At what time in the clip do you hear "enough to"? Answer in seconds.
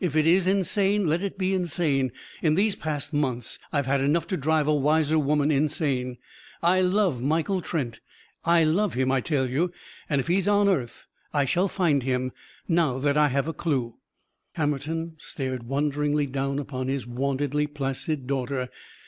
4.00-4.36